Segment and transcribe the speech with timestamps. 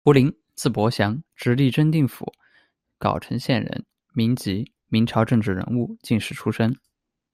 [0.03, 2.33] 胡麟，字伯祥，直隶真定府
[2.99, 3.85] 藳城县人，
[4.15, 6.75] 民籍，明朝政治人物、进士出身。